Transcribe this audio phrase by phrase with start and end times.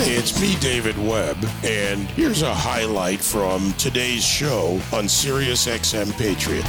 [0.00, 6.64] It's me, David Webb, and here's a highlight from today's show on Sirius XM Patriot.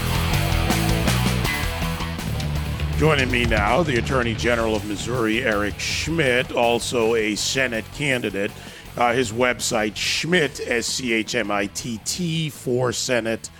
[2.97, 8.51] Joining me now, the Attorney General of Missouri, Eric Schmitt, also a Senate candidate.
[8.97, 13.51] Uh, his website, Schmitt, S C H M I T T, for Senate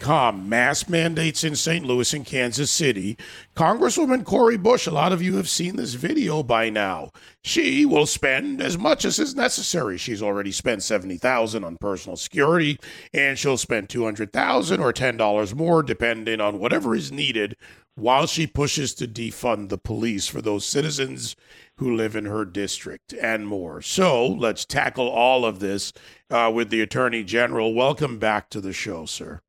[0.00, 0.48] Com.
[0.48, 1.84] Mask mandates in St.
[1.84, 3.16] Louis and Kansas City.
[3.54, 7.10] Congresswoman Cori Bush, a lot of you have seen this video by now.
[7.42, 9.98] She will spend as much as is necessary.
[9.98, 12.78] She's already spent 70000 on personal security,
[13.14, 17.56] and she'll spend 200000 or $10 more, depending on whatever is needed,
[17.94, 21.34] while she pushes to defund the police for those citizens
[21.78, 23.82] who live in her district and more.
[23.82, 25.92] So let's tackle all of this
[26.30, 27.74] uh, with the Attorney General.
[27.74, 29.40] Welcome back to the show, sir.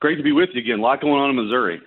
[0.00, 0.80] Great to be with you again.
[0.80, 1.80] A lot going on in Missouri.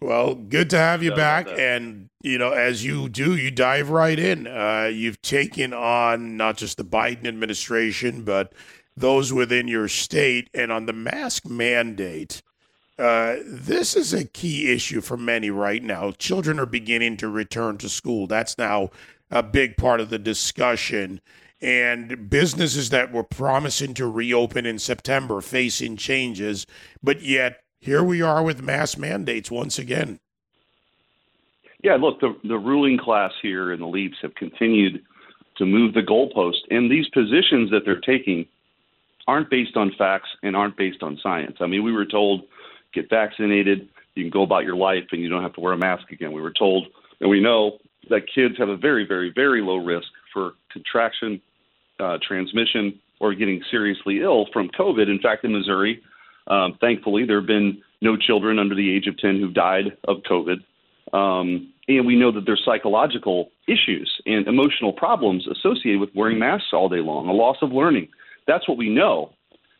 [0.00, 1.48] well, good to have you back.
[1.48, 4.46] And, you know, as you do, you dive right in.
[4.46, 8.54] Uh, you've taken on not just the Biden administration, but
[8.96, 10.48] those within your state.
[10.54, 12.42] And on the mask mandate,
[12.98, 16.12] uh, this is a key issue for many right now.
[16.12, 18.26] Children are beginning to return to school.
[18.26, 18.90] That's now
[19.30, 21.20] a big part of the discussion.
[21.60, 26.66] And businesses that were promising to reopen in September facing changes,
[27.02, 30.20] but yet here we are with mass mandates once again.
[31.82, 35.02] Yeah, look, the, the ruling class here and the elites have continued
[35.56, 38.46] to move the goalpost, and these positions that they're taking
[39.26, 41.56] aren't based on facts and aren't based on science.
[41.60, 42.42] I mean, we were told
[42.92, 45.78] get vaccinated, you can go about your life and you don't have to wear a
[45.78, 46.32] mask again.
[46.32, 46.86] We were told,
[47.20, 51.40] and we know that kids have a very, very, very low risk for contraction,
[52.00, 55.08] uh, transmission, or getting seriously ill from COVID.
[55.08, 56.02] In fact, in Missouri,
[56.46, 60.18] um, thankfully, there have been no children under the age of 10 who've died of
[60.30, 60.62] COVID.
[61.12, 66.68] Um, and we know that there's psychological issues and emotional problems associated with wearing masks
[66.72, 68.08] all day long, a loss of learning.
[68.46, 69.32] That's what we know.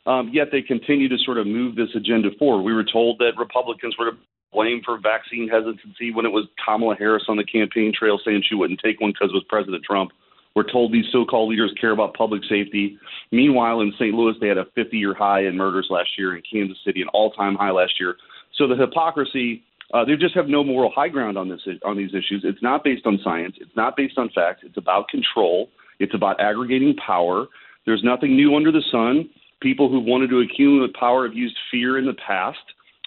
[0.06, 2.62] Um, yet they continue to sort of move this agenda forward.
[2.62, 4.16] We were told that Republicans were to
[4.52, 8.54] blame for vaccine hesitancy when it was Kamala Harris on the campaign trail saying she
[8.54, 10.12] wouldn't take one because it was President Trump.
[10.54, 12.98] We're told these so-called leaders care about public safety.
[13.30, 14.14] Meanwhile, in St.
[14.14, 16.34] Louis, they had a 50-year high in murders last year.
[16.34, 18.16] In Kansas City, an all-time high last year.
[18.56, 22.10] So the hypocrisy, uh, they just have no moral high ground on this on these
[22.10, 22.40] issues.
[22.44, 23.56] It's not based on science.
[23.60, 24.60] It's not based on facts.
[24.62, 25.68] It's about control.
[25.98, 27.46] It's about aggregating power.
[27.84, 29.28] There's nothing new under the sun
[29.60, 32.58] people who wanted to accumulate power have used fear in the past.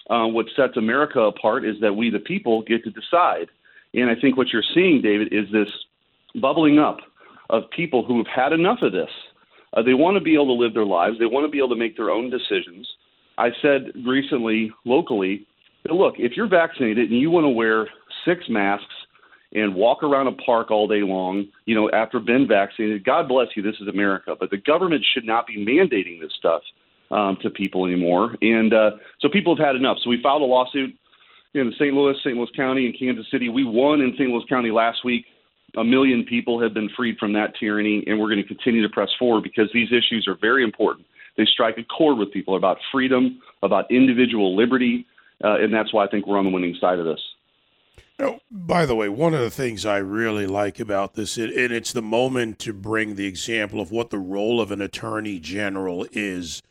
[0.08, 3.48] Uh, what sets America apart is that we, the people, get to decide.
[3.94, 5.68] And I think what you're seeing, David, is this
[6.40, 6.98] bubbling up
[7.50, 9.10] of people who have had enough of this.
[9.72, 11.18] Uh, they want to be able to live their lives.
[11.18, 12.88] They want to be able to make their own decisions.
[13.38, 15.46] I said recently, locally,
[15.88, 17.88] look, if you're vaccinated and you want to wear
[18.24, 18.86] six masks
[19.52, 23.04] and walk around a park all day long, you know, after being vaccinated.
[23.04, 26.62] God bless you, this is America, but the government should not be mandating this stuff
[27.10, 28.36] um, to people anymore.
[28.40, 28.90] And uh,
[29.20, 29.98] so people have had enough.
[30.02, 30.94] So we filed a lawsuit
[31.54, 31.92] in St.
[31.92, 32.36] Louis, St.
[32.36, 33.48] Louis County, and Kansas City.
[33.48, 34.30] We won in St.
[34.30, 35.24] Louis County last week.
[35.76, 38.88] A million people have been freed from that tyranny, and we're going to continue to
[38.88, 41.06] press forward because these issues are very important.
[41.36, 45.06] They strike a chord with people about freedom, about individual liberty,
[45.44, 47.20] uh, and that's why I think we're on the winning side of this.
[48.22, 51.94] Oh, by the way, one of the things I really like about this, and it's
[51.94, 56.62] the moment to bring the example of what the role of an attorney general is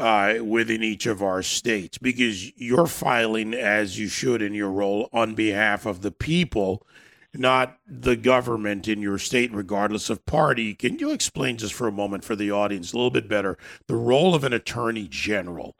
[0.00, 5.08] uh, within each of our states, because you're filing as you should in your role
[5.12, 6.84] on behalf of the people,
[7.32, 10.74] not the government in your state, regardless of party.
[10.74, 13.94] Can you explain just for a moment for the audience a little bit better the
[13.96, 15.76] role of an attorney general?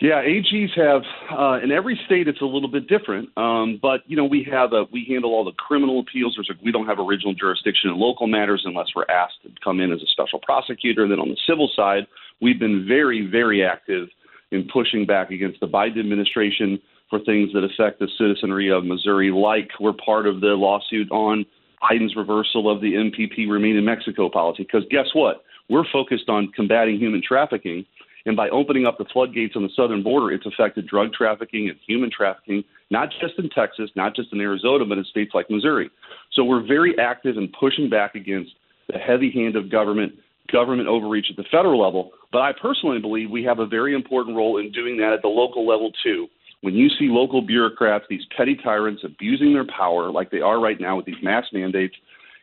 [0.00, 3.30] Yeah, AGs have uh, in every state it's a little bit different.
[3.38, 6.34] Um, but you know, we have a we handle all the criminal appeals.
[6.36, 9.80] There's a, we don't have original jurisdiction in local matters unless we're asked to come
[9.80, 11.02] in as a special prosecutor.
[11.02, 12.06] And then on the civil side,
[12.40, 14.08] we've been very very active
[14.50, 19.30] in pushing back against the Biden administration for things that affect the citizenry of Missouri.
[19.30, 21.46] Like we're part of the lawsuit on
[21.82, 24.64] Biden's reversal of the MPP remain in Mexico policy.
[24.64, 25.44] Because guess what?
[25.68, 27.86] We're focused on combating human trafficking
[28.26, 31.78] and by opening up the floodgates on the southern border, it's affected drug trafficking and
[31.86, 35.90] human trafficking, not just in Texas, not just in Arizona, but in states like Missouri.
[36.32, 38.52] So we're very active in pushing back against
[38.88, 40.14] the heavy hand of government,
[40.50, 42.12] government overreach at the federal level.
[42.32, 45.28] But I personally believe we have a very important role in doing that at the
[45.28, 46.28] local level too.
[46.62, 50.80] When you see local bureaucrats, these petty tyrants abusing their power like they are right
[50.80, 51.94] now with these mass mandates,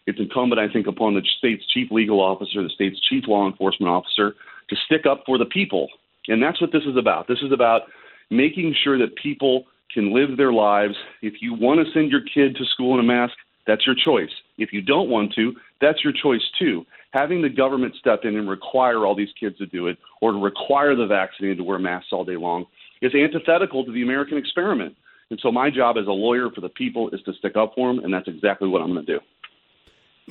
[0.06, 3.90] it's incumbent, I think, upon the state's chief legal officer, the state's chief law enforcement
[3.90, 4.36] officer,
[4.72, 5.88] to stick up for the people.
[6.28, 7.28] And that's what this is about.
[7.28, 7.84] This is about
[8.32, 10.96] making sure that people can live their lives.
[11.22, 13.36] If you want to send your kid to school in a mask,
[13.68, 14.32] That's your choice.
[14.58, 16.86] If you don't want to, that's your choice too.
[17.12, 20.38] Having the government step in and require all these kids to do it or to
[20.38, 22.66] require the vaccinated to wear masks all day long
[23.02, 24.96] is antithetical to the American experiment.
[25.30, 27.94] And so my job as a lawyer for the people is to stick up for
[27.94, 29.20] them, and that's exactly what I'm going to do.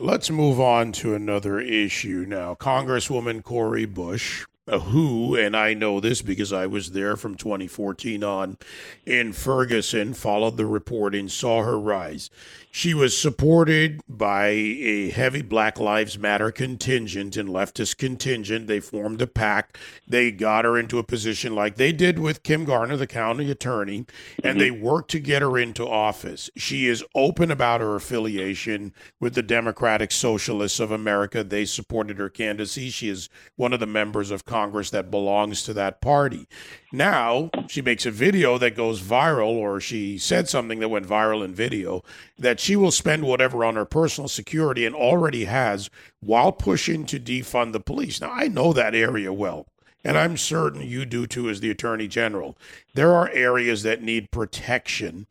[0.03, 2.55] Let's move on to another issue now.
[2.55, 4.47] Congresswoman Cori Bush
[4.79, 8.57] who, and I know this because I was there from 2014 on
[9.05, 12.31] in Ferguson, followed the report and saw her rise.
[12.73, 18.69] She was supported by a heavy Black Lives Matter contingent and leftist contingent.
[18.69, 19.77] They formed a PAC.
[20.07, 24.07] They got her into a position like they did with Kim Gardner, the county attorney,
[24.45, 24.59] and mm-hmm.
[24.59, 26.49] they worked to get her into office.
[26.57, 31.43] She is open about her affiliation with the Democratic Socialists of America.
[31.43, 32.91] They supported her candidacy.
[32.91, 34.60] She is one of the members of Congress
[34.91, 36.47] that belongs to that party.
[36.93, 41.45] Now she makes a video that goes viral, or she said something that went viral
[41.45, 42.03] in video
[42.39, 45.89] that she will spend whatever on her personal security and already has
[46.21, 48.21] while pushing to defund the police.
[48.21, 49.67] Now, I know that area well,
[50.05, 52.59] and I'm certain you do too as the Attorney General.
[52.95, 55.27] There are areas that need protection,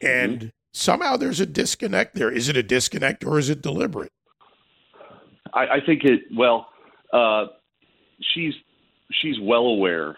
[0.00, 0.48] and mm-hmm.
[0.72, 2.30] somehow there's a disconnect there.
[2.30, 4.12] Is it a disconnect or is it deliberate?
[5.54, 6.68] I, I think it, well,
[7.12, 7.46] uh,
[8.34, 8.54] she's
[9.20, 10.16] she's well aware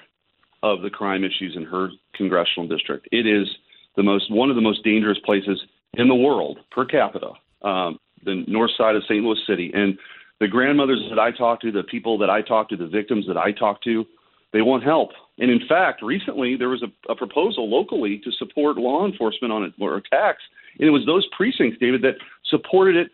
[0.62, 3.08] of the crime issues in her congressional district.
[3.12, 3.48] It is
[3.96, 5.60] the most one of the most dangerous places
[5.94, 9.22] in the world per capita, um, the north side of St.
[9.22, 9.70] Louis City.
[9.74, 9.98] And
[10.40, 13.36] the grandmothers that I talk to, the people that I talk to, the victims that
[13.36, 14.04] I talk to,
[14.52, 15.10] they want help.
[15.38, 19.64] And in fact, recently there was a, a proposal locally to support law enforcement on
[19.64, 20.42] it or attacks,
[20.78, 22.14] and it was those precincts, David, that
[22.50, 23.10] supported it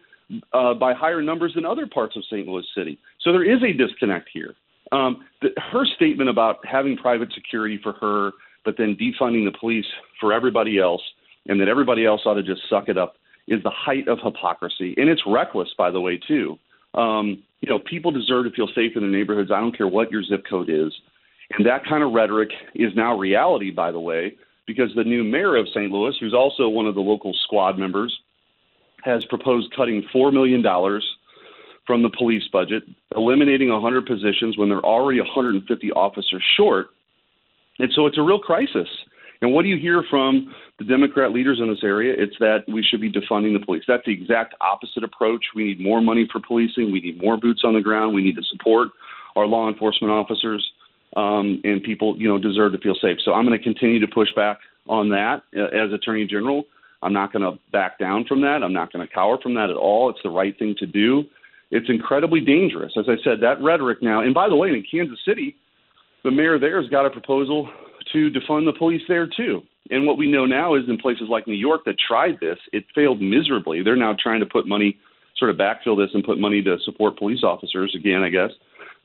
[0.53, 2.47] uh, by higher numbers than other parts of St.
[2.47, 2.99] Louis City.
[3.21, 4.55] So there is a disconnect here.
[4.93, 8.33] Um, the, her statement about having private security for her,
[8.65, 9.87] but then defunding the police
[10.21, 11.03] for everybody else,
[11.47, 13.15] and that everybody else ought to just suck it up,
[13.49, 16.59] is the height of hypocrisy, and it's reckless, by the way, too.
[16.95, 19.51] Um, you know, people deserve to feel safe in their neighborhoods.
[19.51, 20.93] I don't care what your zip code is,
[21.53, 24.35] and that kind of rhetoric is now reality, by the way,
[24.67, 25.91] because the new mayor of St.
[25.91, 28.17] Louis, who's also one of the local squad members,
[29.03, 31.05] has proposed cutting four million dollars
[31.91, 32.85] from the police budget,
[33.17, 36.91] eliminating 100 positions when they're already 150 officers short.
[37.81, 38.87] And so it's a real crisis.
[39.43, 42.15] And what do you hear from the Democrat leaders in this area?
[42.17, 43.83] It's that we should be defunding the police.
[43.89, 45.45] That's the exact opposite approach.
[45.57, 46.93] We need more money for policing.
[46.93, 48.15] We need more boots on the ground.
[48.15, 48.91] We need to support
[49.35, 50.65] our law enforcement officers,
[51.17, 53.19] um, and people, you know, deserve to feel safe.
[53.25, 54.59] So I'm going to continue to push back
[54.89, 56.63] on that uh, as Attorney General.
[57.03, 58.63] I'm not going to back down from that.
[58.63, 60.09] I'm not going to cower from that at all.
[60.11, 61.25] It's the right thing to do.
[61.71, 62.93] It's incredibly dangerous.
[62.99, 65.57] As I said, that rhetoric now, and by the way, in Kansas City,
[66.25, 67.69] the mayor there has got a proposal
[68.13, 69.63] to defund the police there too.
[69.91, 72.85] And what we know now is in places like New York that tried this, it
[72.95, 73.83] failed miserably.
[73.83, 74.99] They're now trying to put money,
[75.37, 78.51] sort of backfill this and put money to support police officers again, I guess.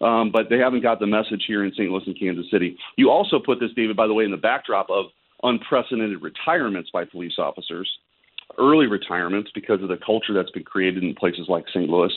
[0.01, 1.89] Um, but they haven't got the message here in St.
[1.89, 2.77] Louis and Kansas City.
[2.97, 5.05] You also put this, David, by the way, in the backdrop of
[5.43, 7.89] unprecedented retirements by police officers,
[8.57, 11.89] early retirements because of the culture that's been created in places like St.
[11.89, 12.11] Louis.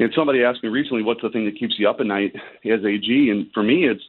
[0.00, 2.84] And somebody asked me recently, what's the thing that keeps you up at night as
[2.84, 3.30] AG?
[3.30, 4.02] And for me, it's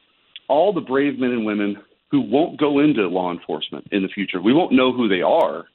[0.48, 1.76] all the brave men and women
[2.10, 4.40] who won't go into law enforcement in the future.
[4.40, 5.66] We won't know who they are.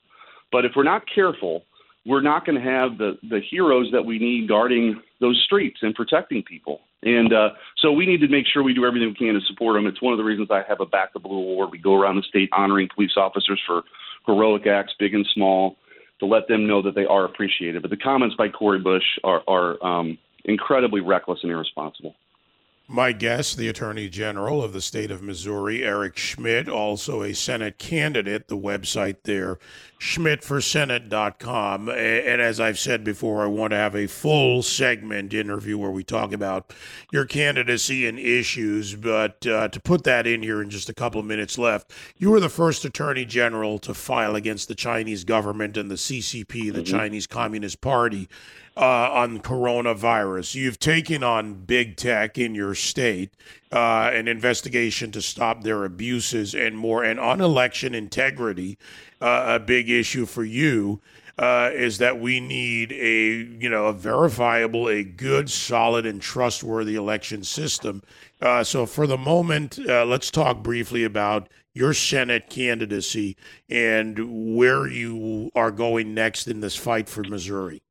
[0.52, 1.64] But if we're not careful,
[2.04, 5.94] we're not going to have the, the heroes that we need guarding those streets and
[5.94, 6.82] protecting people.
[7.04, 9.76] And uh, so we need to make sure we do everything we can to support
[9.76, 9.86] them.
[9.86, 11.70] It's one of the reasons I have a Back the Blue Award.
[11.72, 13.84] We go around the state honoring police officers for
[14.26, 15.78] heroic acts, big and small
[16.20, 17.82] to let them know that they are appreciated.
[17.82, 22.16] But the comments by Cori Bush are, are um, incredibly reckless and irresponsible.
[22.90, 27.78] My guest, the Attorney General of the state of Missouri, Eric Schmitt, also a Senate
[27.78, 28.48] candidate.
[28.48, 29.60] The website there,
[30.00, 31.90] schmittforsenate.com.
[31.90, 36.06] And as I've said before, I want to have a full segment interview where we
[36.06, 36.72] talk about
[37.12, 38.96] your candidacy and issues.
[38.96, 42.32] But uh, to put that in here in just a couple of minutes left, you
[42.32, 46.84] were the first Attorney General to file against the Chinese government and the CCP, the
[46.84, 46.84] mm-hmm.
[46.84, 48.30] Chinese Communist Party
[48.78, 50.54] uh, on coronavirus.
[50.54, 53.32] You've taken on big tech in your state,
[53.72, 57.04] uh, an investigation to stop their abuses and more.
[57.04, 58.78] And on election integrity,
[59.20, 61.02] uh, a big issue for you.
[61.40, 63.28] Uh, is that we need a
[63.62, 68.02] you know a verifiable, a good, solid, and trustworthy election system.
[68.42, 73.38] Uh, so for the moment, uh, let's talk briefly about your Senate candidacy
[73.70, 77.84] and where you are going next in this fight for Missouri.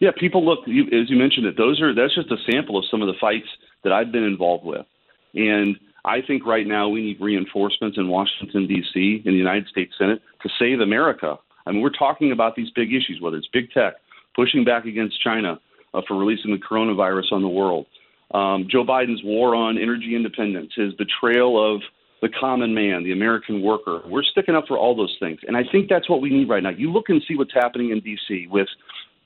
[0.00, 1.56] Yeah, people look you, as you mentioned it.
[1.56, 3.46] Those are that's just a sample of some of the fights
[3.84, 4.86] that I've been involved with,
[5.34, 9.22] and I think right now we need reinforcements in Washington D.C.
[9.24, 11.36] in the United States Senate to save America.
[11.66, 13.94] I mean, we're talking about these big issues, whether it's big tech
[14.34, 15.60] pushing back against China
[15.94, 17.86] uh, for releasing the coronavirus on the world,
[18.32, 21.82] um, Joe Biden's war on energy independence, his betrayal of
[22.20, 24.00] the common man, the American worker.
[24.06, 25.38] We're sticking up for all those things.
[25.46, 26.70] And I think that's what we need right now.
[26.70, 28.48] You look and see what's happening in D.C.
[28.50, 28.68] with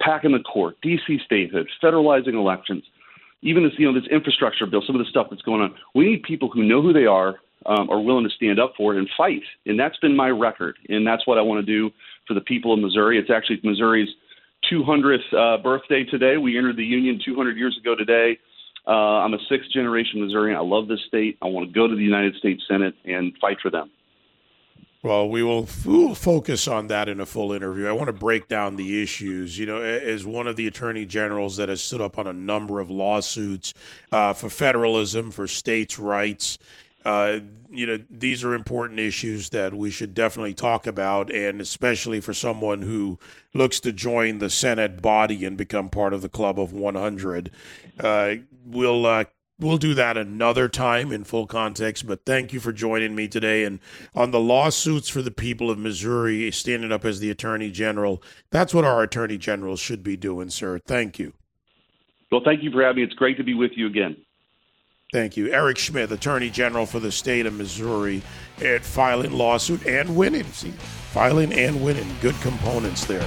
[0.00, 1.18] packing the court, D.C.
[1.24, 2.84] statehood, federalizing elections,
[3.42, 5.74] even this, you know, this infrastructure bill, some of the stuff that's going on.
[5.94, 7.36] We need people who know who they are,
[7.66, 9.42] um, are willing to stand up for it and fight.
[9.66, 10.76] And that's been my record.
[10.88, 11.90] And that's what I want to do
[12.26, 13.18] for the people of Missouri.
[13.18, 14.08] It's actually Missouri's
[14.72, 16.36] 200th uh, birthday today.
[16.36, 18.38] We entered the Union 200 years ago today.
[18.86, 20.56] Uh, I'm a sixth generation Missourian.
[20.56, 21.36] I love this state.
[21.42, 23.90] I want to go to the United States Senate and fight for them.
[25.02, 27.86] Well, we will focus on that in a full interview.
[27.86, 29.56] I want to break down the issues.
[29.56, 32.80] You know, as one of the attorney generals that has stood up on a number
[32.80, 33.74] of lawsuits
[34.10, 36.58] uh, for federalism, for states' rights,
[37.04, 37.38] uh,
[37.70, 42.34] you know, these are important issues that we should definitely talk about, and especially for
[42.34, 43.20] someone who
[43.54, 47.52] looks to join the Senate body and become part of the club of 100.
[48.00, 48.34] Uh,
[48.66, 49.24] we'll uh,
[49.58, 52.06] we'll do that another time in full context.
[52.06, 53.64] But thank you for joining me today.
[53.64, 53.80] And
[54.14, 58.72] on the lawsuits for the people of Missouri, standing up as the Attorney General, that's
[58.72, 60.78] what our Attorney General should be doing, sir.
[60.78, 61.32] Thank you.
[62.30, 63.02] Well, thank you for having me.
[63.04, 64.16] It's great to be with you again.
[65.12, 65.50] Thank you.
[65.50, 68.20] Eric Schmitt, Attorney General for the state of Missouri,
[68.62, 70.44] at filing lawsuit and winning.
[70.52, 70.72] See,
[71.12, 72.14] filing and winning.
[72.20, 73.26] Good components there.